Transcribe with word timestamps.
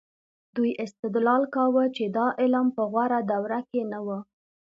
دوی 0.55 0.71
استدلال 0.85 1.43
کاوه 1.55 1.83
چې 1.95 2.03
دا 2.17 2.27
علم 2.41 2.67
په 2.77 2.83
غوره 2.91 3.19
دوره 3.31 3.59
کې 3.69 3.81
نه 3.91 3.99
و. 4.05 4.09